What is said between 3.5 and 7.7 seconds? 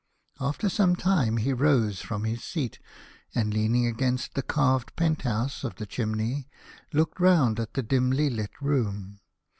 leaning against the carved penthouse of the chimney, looked round